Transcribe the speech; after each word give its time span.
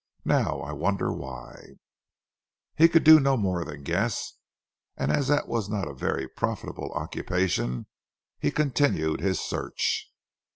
"Now, 0.25 0.61
I 0.61 0.71
wonder 0.71 1.13
why?" 1.13 1.75
He 2.75 2.89
could 2.89 3.03
do 3.03 3.19
no 3.19 3.37
more 3.37 3.63
than 3.63 3.83
guess, 3.83 4.33
and 4.97 5.11
as 5.11 5.27
that 5.27 5.47
was 5.47 5.69
not 5.69 5.87
a 5.87 5.93
very 5.93 6.27
profitable 6.27 6.91
occupation 6.95 7.85
he 8.39 8.49
continued 8.49 9.21
his 9.21 9.39
search. 9.39 10.11